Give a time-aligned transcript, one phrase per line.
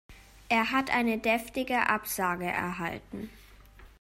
[0.49, 3.29] Er hat eine deftige Absage erhalten.